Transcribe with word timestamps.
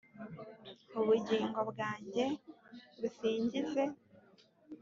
ubugingo 0.99 1.59
bwanjye 1.69 2.25
busingize 2.99 3.83